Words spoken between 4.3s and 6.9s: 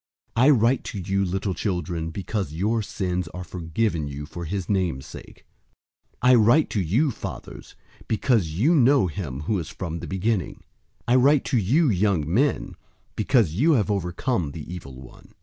his name's sake. 002:013 I write to